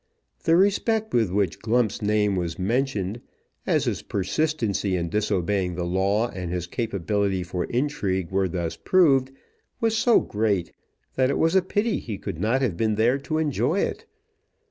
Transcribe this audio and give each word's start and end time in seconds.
The 0.45 0.55
respect 0.55 1.13
with 1.13 1.29
which 1.29 1.59
Glump's 1.59 2.01
name 2.01 2.35
was 2.35 2.57
mentioned, 2.57 3.21
as 3.67 3.85
his 3.85 4.01
persistency 4.01 4.95
in 4.95 5.09
disobeying 5.09 5.75
the 5.75 5.83
law 5.85 6.31
and 6.31 6.51
his 6.51 6.65
capability 6.65 7.43
for 7.43 7.65
intrigue 7.65 8.31
were 8.31 8.49
thus 8.49 8.75
proved, 8.75 9.29
was 9.79 9.95
so 9.95 10.19
great, 10.19 10.71
that 11.13 11.29
it 11.29 11.37
was 11.37 11.53
a 11.55 11.61
pity 11.61 11.99
he 11.99 12.17
could 12.17 12.39
not 12.39 12.63
have 12.63 12.75
been 12.75 12.95
there 12.95 13.19
to 13.19 13.37
enjoy 13.37 13.79
it. 13.81 14.05